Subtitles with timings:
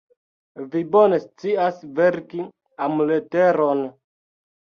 [0.75, 2.47] Vi bone scias verki
[2.87, 3.85] amleteron.